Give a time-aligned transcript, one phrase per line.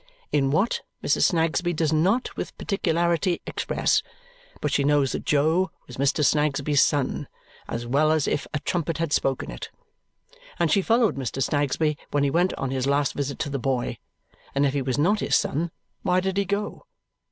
[0.31, 1.25] In what, Mrs.
[1.29, 4.01] Snagsby does not with particularity express,
[4.59, 6.25] but she knows that Jo was Mr.
[6.25, 7.27] Snagsby's son,
[7.67, 9.69] "as well as if a trumpet had spoken it,"
[10.57, 11.39] and she followed Mr.
[11.39, 13.99] Snagsby when he went on his last visit to the boy,
[14.55, 15.69] and if he was not his son
[16.01, 16.87] why did he go?